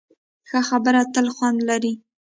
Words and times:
ښه 0.49 0.59
خبره 0.69 1.01
تل 1.13 1.27
خوند 1.35 1.59
لري. 1.69 1.93